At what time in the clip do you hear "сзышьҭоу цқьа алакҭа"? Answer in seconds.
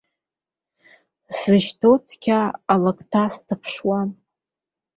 1.35-3.23